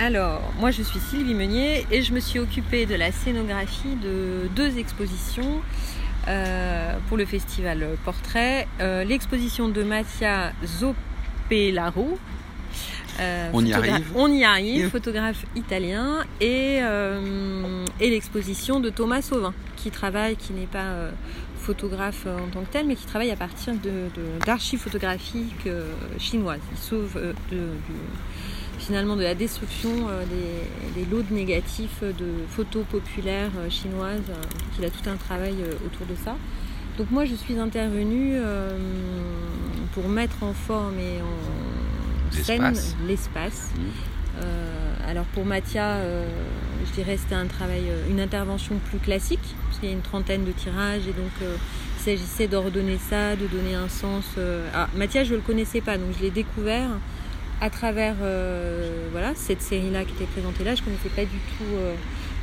Alors, 0.00 0.40
moi 0.60 0.70
je 0.70 0.80
suis 0.82 1.00
Sylvie 1.00 1.34
Meunier 1.34 1.84
et 1.90 2.02
je 2.02 2.12
me 2.12 2.20
suis 2.20 2.38
occupée 2.38 2.86
de 2.86 2.94
la 2.94 3.10
scénographie 3.10 3.96
de 3.96 4.48
deux 4.54 4.78
expositions 4.78 5.60
euh, 6.28 6.96
pour 7.08 7.16
le 7.16 7.24
festival 7.24 7.84
Portrait. 8.04 8.68
Euh, 8.80 9.02
l'exposition 9.02 9.68
de 9.68 9.82
Mattia 9.82 10.52
Zoppelaro. 10.64 12.16
euh, 13.18 13.50
on 13.52 13.64
y 13.64 13.72
arrive. 13.72 14.06
On 14.14 14.30
y 14.30 14.44
arrive, 14.44 14.88
photographe 14.88 15.44
italien, 15.56 16.24
et, 16.40 16.78
et 17.98 18.10
l'exposition 18.10 18.78
de 18.78 18.90
Thomas 18.90 19.22
Sauvin, 19.22 19.52
qui 19.74 19.90
travaille, 19.90 20.36
qui 20.36 20.52
n'est 20.52 20.66
pas 20.66 20.94
photographe 21.58 22.26
en 22.26 22.48
tant 22.50 22.60
que 22.60 22.70
tel, 22.70 22.86
mais 22.86 22.94
qui 22.94 23.04
travaille 23.04 23.32
à 23.32 23.36
partir 23.36 23.74
d'archives 24.46 24.78
de, 24.78 24.84
photographiques 24.84 25.68
chinoises. 26.18 26.60
Il 26.70 26.78
sauve 26.78 27.34
de, 27.50 27.66
finalement 28.88 29.16
de 29.16 29.22
la 29.22 29.34
destruction 29.34 29.90
euh, 30.08 30.24
des, 30.96 31.04
lots 31.04 31.22
négatifs 31.30 32.02
de 32.02 32.46
photos 32.48 32.86
populaires 32.90 33.50
euh, 33.58 33.68
chinoises. 33.68 34.22
il 34.78 34.84
a 34.84 34.88
tout 34.88 35.10
un 35.10 35.16
travail 35.16 35.56
euh, 35.60 35.74
autour 35.84 36.06
de 36.06 36.14
ça. 36.24 36.36
Donc 36.96 37.10
moi 37.10 37.26
je 37.26 37.34
suis 37.34 37.58
intervenue 37.58 38.38
pour 39.92 40.08
mettre 40.08 40.42
en 40.42 40.52
forme 40.52 40.98
et 40.98 41.20
en 41.22 42.42
scène 42.42 42.74
l'espace. 43.06 43.70
Mmh. 43.76 44.40
alors 45.06 45.24
pour 45.26 45.44
Mathia, 45.44 46.00
je 46.84 46.92
dirais 46.94 47.16
c'était 47.16 47.36
un 47.36 47.46
travail, 47.46 47.84
une 48.10 48.18
intervention 48.18 48.80
plus 48.90 48.98
classique, 48.98 49.54
parce 49.66 49.78
qu'il 49.78 49.90
y 49.90 49.92
a 49.92 49.94
une 49.94 50.02
trentaine 50.02 50.44
de 50.44 50.50
tirages 50.50 51.06
et 51.06 51.12
donc 51.12 51.30
il 51.40 52.02
s'agissait 52.02 52.48
d'ordonner 52.48 52.98
ça, 52.98 53.36
de 53.36 53.46
donner 53.46 53.76
un 53.76 53.88
sens. 53.88 54.24
Ah, 54.74 54.88
Mathia 54.96 55.22
je 55.22 55.34
ne 55.34 55.36
le 55.36 55.42
connaissais 55.42 55.80
pas, 55.80 55.98
donc 55.98 56.08
je 56.18 56.24
l'ai 56.24 56.32
découvert 56.32 56.90
à 57.60 57.70
travers 57.70 58.14
euh, 58.22 59.08
voilà, 59.12 59.34
cette 59.34 59.62
série-là 59.62 60.04
qui 60.04 60.12
était 60.12 60.30
présentée 60.30 60.64
là. 60.64 60.74
Je 60.74 60.80
ne 60.80 60.86
connaissais 60.86 61.08
pas 61.08 61.24
du 61.24 61.38
tout 61.56 61.74
euh, 61.74 61.94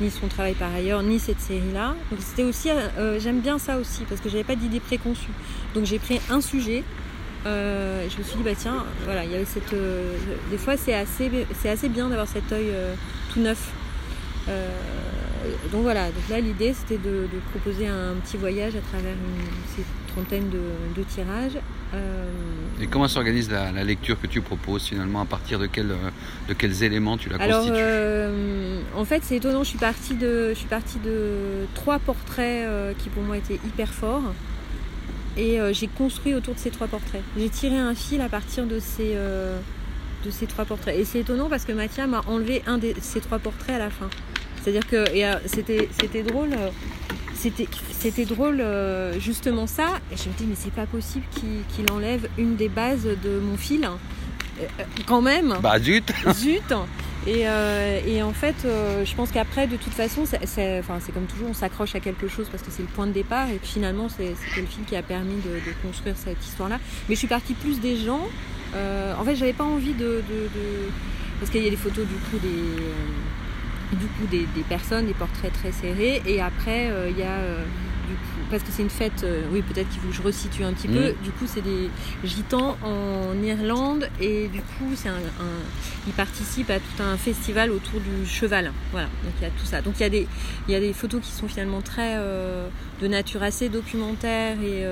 ni 0.00 0.10
son 0.10 0.28
travail 0.28 0.54
par 0.54 0.72
ailleurs, 0.72 1.02
ni 1.02 1.18
cette 1.18 1.40
série-là. 1.40 1.94
Donc 2.10 2.20
c'était 2.20 2.44
aussi, 2.44 2.70
euh, 2.70 3.18
j'aime 3.18 3.40
bien 3.40 3.58
ça 3.58 3.78
aussi 3.78 4.04
parce 4.08 4.20
que 4.20 4.28
j'avais 4.28 4.44
pas 4.44 4.56
d'idée 4.56 4.80
préconçue. 4.80 5.32
Donc 5.74 5.84
j'ai 5.84 5.98
pris 5.98 6.20
un 6.30 6.40
sujet. 6.40 6.84
je 7.44 8.18
me 8.18 8.22
suis 8.22 8.36
dit 8.36 8.42
bah 8.44 8.54
tiens, 8.56 8.84
voilà, 9.04 9.24
il 9.24 9.32
y 9.32 9.34
avait 9.34 9.44
cette. 9.44 9.74
des 10.50 10.58
fois 10.58 10.76
c'est 10.76 10.94
assez, 10.94 11.30
c'est 11.60 11.70
assez 11.70 11.88
bien 11.88 12.08
d'avoir 12.08 12.28
cet 12.28 12.52
œil 12.52 12.70
tout 13.32 13.40
neuf. 13.40 13.72
donc 15.72 15.82
voilà, 15.82 16.06
donc 16.06 16.28
là 16.28 16.40
l'idée 16.40 16.72
c'était 16.74 16.98
de, 16.98 17.26
proposer 17.50 17.88
un 17.88 18.14
petit 18.22 18.36
voyage 18.36 18.76
à 18.76 18.80
travers 18.80 19.14
une, 19.14 19.84
trentaine 20.12 20.50
de, 20.50 21.02
tirages. 21.04 21.58
Euh, 21.94 22.24
Et 22.80 22.86
comment 22.86 23.08
s'organise 23.08 23.50
la, 23.50 23.72
lecture 23.84 24.20
que 24.20 24.26
tu 24.26 24.40
proposes 24.40 24.84
finalement 24.84 25.20
À 25.20 25.24
partir 25.24 25.58
de, 25.58 25.66
quel, 25.66 25.88
de 26.48 26.54
quels 26.54 26.82
éléments 26.82 27.16
tu 27.16 27.28
la 27.28 27.36
Alors, 27.36 27.58
constitues 27.58 27.82
euh, 27.82 28.80
En 28.96 29.04
fait, 29.04 29.22
c'est 29.24 29.36
étonnant. 29.36 29.64
Je 29.64 29.70
suis 29.70 29.78
partie 29.78 30.14
de, 30.14 30.50
je 30.50 30.54
suis 30.54 30.68
partie 30.68 30.98
de 30.98 31.66
trois 31.74 31.98
portraits 31.98 32.66
euh, 32.66 32.92
qui 32.98 33.08
pour 33.08 33.22
moi 33.22 33.36
étaient 33.36 33.60
hyper 33.66 33.88
forts. 33.88 34.34
Et 35.36 35.58
j'ai 35.72 35.86
construit 35.86 36.34
autour 36.34 36.54
de 36.54 36.58
ces 36.58 36.70
trois 36.70 36.88
portraits. 36.88 37.22
J'ai 37.38 37.48
tiré 37.48 37.78
un 37.78 37.94
fil 37.94 38.20
à 38.20 38.28
partir 38.28 38.66
de 38.66 38.78
ces, 38.78 39.14
de 39.14 40.30
ces 40.30 40.46
trois 40.46 40.64
portraits. 40.64 40.98
Et 40.98 41.04
c'est 41.04 41.20
étonnant 41.20 41.48
parce 41.48 41.64
que 41.64 41.72
Mathia 41.72 42.08
m'a 42.08 42.20
enlevé 42.26 42.62
un 42.66 42.78
de 42.78 42.92
ces 43.00 43.20
trois 43.20 43.38
portraits 43.38 43.76
à 43.76 43.78
la 43.78 43.90
fin. 43.90 44.10
C'est-à-dire 44.60 44.86
que 44.86 45.04
c'était 45.46 46.22
drôle 46.24 46.50
c'était 47.92 48.24
drôle 48.24 48.60
euh, 48.60 49.18
justement 49.18 49.66
ça. 49.66 50.00
Et 50.12 50.16
je 50.16 50.28
me 50.28 50.34
dis 50.34 50.44
mais 50.46 50.54
c'est 50.56 50.72
pas 50.72 50.86
possible 50.86 51.24
qu'il 51.32 51.90
enlève 51.92 52.28
une 52.38 52.56
des 52.56 52.68
bases 52.68 53.04
de 53.04 53.38
mon 53.40 53.56
fil. 53.56 53.84
Euh, 53.84 54.66
euh, 54.78 54.82
quand 55.06 55.22
même. 55.22 55.56
Bah 55.62 55.78
zut. 55.78 56.12
Zut. 56.34 56.74
Et, 57.26 57.46
en 58.22 58.32
fait, 58.32 58.56
je 58.64 59.14
pense 59.14 59.30
qu'après, 59.30 59.66
de 59.66 59.76
toute 59.76 59.92
façon, 59.92 60.24
c'est 60.26 61.12
comme 61.12 61.26
toujours, 61.26 61.50
on 61.50 61.54
s'accroche 61.54 61.94
à 61.94 62.00
quelque 62.00 62.28
chose 62.28 62.48
parce 62.50 62.62
que 62.62 62.70
c'est 62.70 62.82
le 62.82 62.88
point 62.88 63.06
de 63.06 63.12
départ. 63.12 63.48
Et 63.50 63.60
finalement, 63.62 64.08
c'était 64.08 64.34
le 64.56 64.66
film 64.66 64.86
qui 64.86 64.96
a 64.96 65.02
permis 65.02 65.36
de, 65.36 65.60
construire 65.82 66.16
cette 66.16 66.42
histoire-là. 66.42 66.78
Mais 67.08 67.14
je 67.14 67.18
suis 67.18 67.28
partie 67.28 67.54
plus 67.54 67.80
des 67.80 67.96
gens. 67.96 68.26
en 68.74 69.24
fait, 69.24 69.36
j'avais 69.36 69.52
pas 69.52 69.64
envie 69.64 69.92
de, 69.92 70.22
parce 71.38 71.50
qu'il 71.50 71.62
y 71.62 71.66
a 71.66 71.70
des 71.70 71.76
photos 71.76 72.06
du 72.06 72.14
coup 72.14 72.38
des 72.42 72.84
du 73.92 74.06
coup 74.06 74.26
des, 74.30 74.46
personnes, 74.68 75.06
des 75.06 75.14
portraits 75.14 75.52
très 75.52 75.72
serrés. 75.72 76.22
Et 76.26 76.40
après, 76.40 76.90
euh, 76.90 77.10
il 77.10 77.18
y 77.18 77.22
a 77.22 77.38
euh, 77.38 77.62
du 78.08 78.14
coup, 78.14 78.50
parce 78.50 78.62
que 78.62 78.70
c'est 78.70 78.82
une 78.82 78.90
fête, 78.90 79.22
euh, 79.24 79.42
oui 79.52 79.62
peut-être 79.62 79.88
qu'il 79.88 80.00
faut 80.00 80.08
que 80.08 80.14
je 80.14 80.22
resitue 80.22 80.64
un 80.64 80.72
petit 80.72 80.88
peu. 80.88 81.10
Mm. 81.10 81.14
Du 81.22 81.30
coup, 81.30 81.46
c'est 81.46 81.62
des 81.62 81.90
gitans 82.24 82.76
en 82.82 83.40
Irlande 83.42 84.08
et 84.20 84.48
du 84.48 84.60
coup, 84.60 84.90
c'est 84.94 85.08
un, 85.08 85.18
ils 86.06 86.12
participent 86.12 86.70
à 86.70 86.78
tout 86.78 87.02
un 87.02 87.16
festival 87.16 87.70
autour 87.70 88.00
du 88.00 88.26
cheval. 88.26 88.72
Voilà, 88.92 89.08
donc 89.24 89.32
il 89.40 89.42
y 89.42 89.46
a 89.46 89.50
tout 89.50 89.66
ça. 89.66 89.82
Donc 89.82 89.94
il 89.98 90.02
y 90.02 90.06
a 90.06 90.10
des, 90.10 90.26
il 90.68 90.72
y 90.72 90.74
a 90.74 90.80
des 90.80 90.92
photos 90.92 91.20
qui 91.20 91.32
sont 91.32 91.48
finalement 91.48 91.80
très 91.80 92.16
de 93.00 93.08
nature 93.08 93.42
assez 93.42 93.68
documentaire 93.68 94.56
et 94.62 94.84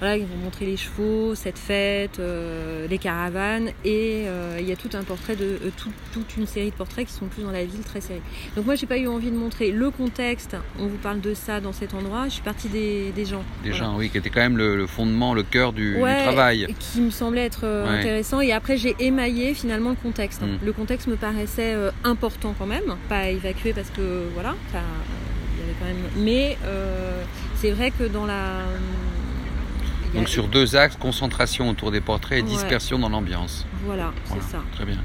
voilà, 0.00 0.16
ils 0.16 0.26
vont 0.26 0.36
montrer 0.36 0.64
les 0.64 0.76
chevaux, 0.76 1.34
cette 1.34 1.58
fête, 1.58 2.20
euh, 2.20 2.86
les 2.86 2.98
caravanes, 2.98 3.70
et 3.84 4.24
euh, 4.26 4.58
il 4.60 4.68
y 4.68 4.72
a 4.72 4.76
tout 4.76 4.90
un 4.94 5.02
portrait 5.02 5.34
de 5.34 5.44
euh, 5.44 5.70
toute 6.12 6.36
une 6.36 6.46
série 6.46 6.70
de 6.70 6.74
portraits 6.76 7.06
qui 7.06 7.12
sont 7.12 7.26
plus 7.26 7.42
dans 7.42 7.50
la 7.50 7.64
ville, 7.64 7.80
très 7.80 8.00
serrés. 8.00 8.22
Donc 8.54 8.64
moi, 8.64 8.76
j'ai 8.76 8.86
pas 8.86 8.96
eu 8.96 9.08
envie 9.08 9.30
de 9.30 9.36
montrer 9.36 9.72
le 9.72 9.90
contexte. 9.90 10.56
On 10.78 10.86
vous 10.86 10.98
parle 10.98 11.20
de 11.20 11.34
ça 11.34 11.60
dans 11.60 11.72
cet 11.72 11.94
endroit. 11.94 12.26
Je 12.26 12.34
suis 12.34 12.42
partie 12.42 12.68
des, 12.68 13.12
gens. 13.24 13.42
Des 13.64 13.72
gens, 13.72 13.96
oui, 13.96 14.08
qui 14.08 14.18
était 14.18 14.30
quand 14.30 14.40
même 14.40 14.56
le, 14.56 14.86
fondement, 14.86 15.34
le 15.34 15.42
cœur 15.42 15.72
du, 15.72 15.96
travail. 15.98 16.72
Qui 16.78 17.00
me 17.00 17.10
semblait 17.10 17.44
être 17.44 17.64
intéressant. 17.64 18.40
Et 18.40 18.52
après, 18.52 18.76
j'ai 18.76 18.94
émaillé 19.00 19.54
finalement 19.54 19.90
le 19.90 19.96
contexte. 19.96 20.42
Mm. 20.42 20.64
Le 20.64 20.72
contexte 20.72 21.08
me 21.08 21.16
paraissait 21.16 21.74
important 22.04 22.54
quand 22.56 22.66
même, 22.66 22.96
pas 23.08 23.28
évacué 23.28 23.72
parce 23.72 23.90
que 23.90 24.24
voilà, 24.34 24.54
il 24.72 24.76
y 24.76 25.62
avait 25.64 25.74
quand 25.80 25.86
même. 25.86 26.24
Mais 26.24 26.56
c'est 27.56 27.72
vrai 27.72 27.90
que 27.90 28.04
dans 28.04 28.26
la 28.26 28.62
donc 30.14 30.28
sur 30.28 30.48
deux 30.48 30.76
axes, 30.76 30.96
concentration 30.96 31.68
autour 31.68 31.90
des 31.90 32.00
portraits 32.00 32.38
et 32.38 32.42
dispersion 32.42 32.98
dans 32.98 33.08
l'ambiance. 33.08 33.66
Voilà, 33.84 34.12
c'est 34.24 34.42
ça. 34.42 34.62
Très 34.72 34.84
bien. 34.84 34.98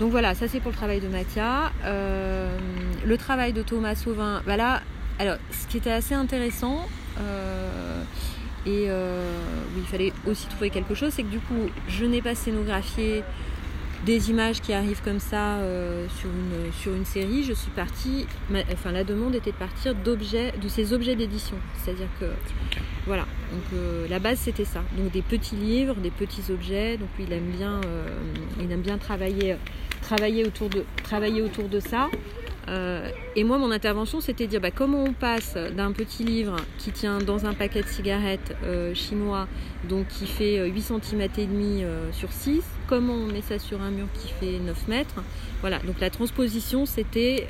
Donc 0.00 0.10
voilà, 0.10 0.34
ça 0.34 0.46
c'est 0.46 0.60
pour 0.60 0.72
le 0.72 0.76
travail 0.76 1.00
de 1.00 1.08
Mathia. 1.08 1.72
Euh, 1.84 2.58
le 3.04 3.16
travail 3.16 3.52
de 3.52 3.62
Thomas 3.62 3.94
Sauvin, 3.94 4.42
voilà. 4.44 4.82
Alors, 5.18 5.36
ce 5.50 5.66
qui 5.66 5.78
était 5.78 5.92
assez 5.92 6.14
intéressant, 6.14 6.86
euh, 7.20 8.02
et 8.66 8.86
euh, 8.88 9.32
il 9.78 9.84
fallait 9.84 10.12
aussi 10.26 10.46
trouver 10.48 10.68
quelque 10.68 10.94
chose, 10.94 11.12
c'est 11.14 11.22
que 11.22 11.30
du 11.30 11.38
coup, 11.38 11.70
je 11.88 12.04
n'ai 12.04 12.20
pas 12.20 12.34
scénographié 12.34 13.24
des 14.04 14.30
images 14.30 14.60
qui 14.60 14.72
arrivent 14.72 15.02
comme 15.02 15.20
ça 15.20 15.58
sur, 16.18 16.28
une, 16.28 16.72
sur 16.72 16.94
une 16.94 17.04
série, 17.04 17.44
je 17.44 17.52
suis 17.52 17.70
partie, 17.70 18.26
enfin 18.72 18.92
la 18.92 19.04
demande 19.04 19.34
était 19.34 19.52
de 19.52 19.56
partir 19.56 19.94
d'objets, 19.94 20.52
de 20.62 20.68
ces 20.68 20.92
objets 20.92 21.16
d'édition. 21.16 21.56
C'est-à-dire 21.82 22.08
que 22.20 22.26
voilà, 23.06 23.24
donc 23.52 23.62
euh, 23.72 24.08
la 24.08 24.18
base 24.18 24.40
c'était 24.40 24.64
ça. 24.64 24.82
Donc 24.96 25.12
des 25.12 25.22
petits 25.22 25.54
livres, 25.54 25.94
des 25.94 26.10
petits 26.10 26.50
objets. 26.50 26.96
Donc 26.96 27.08
lui 27.16 27.24
il 27.24 27.32
aime 27.32 27.50
bien, 27.56 27.80
euh, 27.86 28.08
il 28.60 28.70
aime 28.72 28.80
bien 28.80 28.98
travailler, 28.98 29.56
travailler 30.02 30.44
autour 30.44 30.68
de, 30.68 30.84
travailler 31.04 31.40
autour 31.40 31.68
de 31.68 31.78
ça. 31.78 32.08
Euh, 32.68 33.08
et 33.36 33.44
moi 33.44 33.58
mon 33.58 33.70
intervention 33.70 34.20
c'était 34.20 34.46
de 34.46 34.50
dire 34.50 34.60
bah, 34.60 34.72
comment 34.72 35.04
on 35.04 35.12
passe 35.12 35.56
d'un 35.76 35.92
petit 35.92 36.24
livre 36.24 36.56
qui 36.78 36.90
tient 36.90 37.18
dans 37.18 37.46
un 37.46 37.54
paquet 37.54 37.82
de 37.82 37.86
cigarettes 37.86 38.56
chinois, 38.94 39.46
donc 39.88 40.08
qui 40.08 40.26
fait 40.26 40.68
8 40.68 40.82
cm 40.82 41.22
et 41.38 41.46
demi 41.46 41.84
sur 42.12 42.32
6, 42.32 42.62
comment 42.88 43.14
on 43.14 43.26
met 43.26 43.42
ça 43.42 43.58
sur 43.58 43.80
un 43.80 43.90
mur 43.90 44.06
qui 44.14 44.28
fait 44.28 44.58
9 44.58 44.88
mètres? 44.88 45.22
Voilà, 45.60 45.78
donc 45.80 46.00
la 46.00 46.10
transposition 46.10 46.86
c'était 46.86 47.46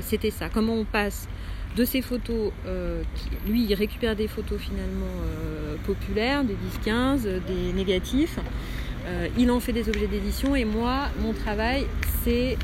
c'était 0.00 0.30
ça. 0.30 0.48
Comment 0.48 0.74
on 0.74 0.84
passe 0.84 1.28
de 1.76 1.84
ces 1.84 2.02
photos, 2.02 2.52
euh, 2.66 3.02
lui 3.46 3.64
il 3.64 3.74
récupère 3.74 4.14
des 4.14 4.28
photos 4.28 4.60
finalement 4.60 5.06
euh, 5.26 5.74
populaires, 5.84 6.44
des 6.44 6.56
10-15, 6.86 7.22
des 7.22 7.72
négatifs. 7.72 8.38
Euh, 9.06 9.28
il 9.38 9.50
en 9.50 9.60
fait 9.60 9.72
des 9.72 9.88
objets 9.88 10.06
d'édition 10.06 10.56
et 10.56 10.64
moi, 10.64 11.08
mon 11.20 11.32
travail, 11.32 11.86
c'est 12.22 12.56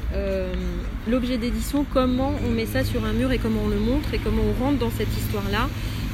l'objet 1.09 1.37
d'édition, 1.37 1.85
comment 1.93 2.33
on 2.47 2.51
met 2.51 2.67
ça 2.67 2.85
sur 2.85 3.05
un 3.05 3.13
mur 3.13 3.31
et 3.33 3.39
comment 3.39 3.63
on 3.65 3.69
le 3.69 3.79
montre 3.79 4.15
et 4.15 4.19
comment 4.19 4.43
on 4.43 4.65
rentre 4.65 4.79
dans 4.79 4.91
cette 4.91 5.15
histoire-là 5.17 5.69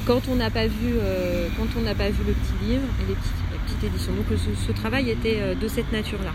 quand 0.07 0.23
on 0.29 0.37
n'a 0.37 0.51
pas 0.51 0.67
vu, 0.67 0.93
vu 0.93 0.95
le 0.95 2.33
petit 2.33 2.65
livre 2.65 2.83
et 3.03 3.09
les 3.09 3.15
petites, 3.15 3.85
éditions. 3.85 4.13
Donc 4.15 4.27
ce, 4.67 4.73
travail 4.73 5.11
était 5.11 5.55
de 5.55 5.69
cette 5.69 5.93
nature-là. 5.93 6.33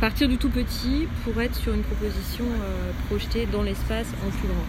Partir 0.00 0.28
du 0.28 0.36
tout 0.36 0.50
petit 0.50 1.08
pour 1.24 1.40
être 1.42 1.56
sur 1.56 1.74
une 1.74 1.82
proposition 1.82 2.44
projetée 3.08 3.46
dans 3.50 3.62
l'espace 3.62 4.08
en 4.26 4.30
plus 4.30 4.48
grand. 4.48 4.64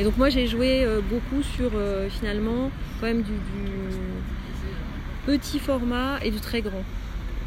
Et 0.00 0.02
donc 0.02 0.16
moi 0.16 0.30
j'ai 0.30 0.46
joué 0.46 0.82
euh, 0.82 1.02
beaucoup 1.02 1.42
sur 1.42 1.72
euh, 1.74 2.08
finalement 2.08 2.70
quand 2.98 3.06
même 3.06 3.20
du, 3.20 3.34
petit 5.26 5.58
format 5.58 6.18
et 6.24 6.30
du 6.30 6.40
très 6.40 6.62
grand. 6.62 6.82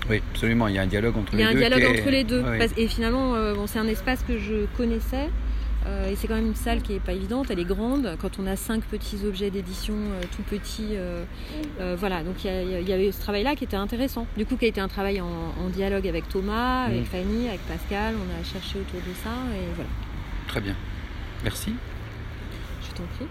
Oui, 0.09 0.21
absolument, 0.31 0.67
il 0.67 0.75
y 0.75 0.77
a 0.77 0.81
un 0.81 0.87
dialogue 0.87 1.17
entre 1.17 1.35
les 1.35 1.43
deux. 1.43 1.51
Il 1.51 1.59
y 1.59 1.63
a 1.63 1.65
un 1.65 1.69
dialogue 1.69 1.97
entre 1.97 2.09
les 2.09 2.23
deux. 2.23 2.43
Et 2.77 2.87
finalement, 2.87 3.35
euh, 3.35 3.53
bon, 3.53 3.67
c'est 3.67 3.79
un 3.79 3.87
espace 3.87 4.23
que 4.23 4.37
je 4.37 4.65
connaissais. 4.77 5.29
Euh, 5.85 6.09
et 6.09 6.15
c'est 6.15 6.27
quand 6.27 6.35
même 6.35 6.47
une 6.47 6.55
salle 6.55 6.81
qui 6.81 6.93
est 6.93 6.99
pas 6.99 7.13
évidente, 7.13 7.47
elle 7.49 7.59
est 7.59 7.65
grande. 7.65 8.15
Quand 8.21 8.39
on 8.39 8.47
a 8.47 8.55
cinq 8.55 8.83
petits 8.83 9.25
objets 9.25 9.49
d'édition 9.49 9.95
euh, 9.95 10.23
tout 10.35 10.43
petits, 10.43 10.95
euh, 10.95 11.25
voilà. 11.97 12.23
Donc 12.23 12.43
il 12.45 12.87
y, 12.87 12.93
avait 12.93 13.11
ce 13.11 13.19
travail-là 13.19 13.55
qui 13.55 13.63
était 13.63 13.75
intéressant. 13.75 14.27
Du 14.37 14.45
coup, 14.45 14.55
qui 14.55 14.65
a 14.65 14.67
été 14.67 14.81
un 14.81 14.87
travail 14.87 15.21
en, 15.21 15.69
dialogue 15.69 16.07
avec 16.07 16.29
Thomas, 16.29 16.85
avec 16.85 17.01
mmh. 17.01 17.05
Fanny, 17.05 17.47
avec 17.47 17.61
Pascal. 17.61 18.15
On 18.15 18.41
a 18.41 18.43
cherché 18.43 18.79
autour 18.79 18.99
de 18.99 19.13
ça 19.23 19.31
et 19.55 19.73
voilà. 19.75 19.89
Très 20.47 20.61
bien. 20.61 20.75
Merci. 21.43 21.73
Je 22.83 22.95
t'en 22.95 23.03
prie. 23.15 23.27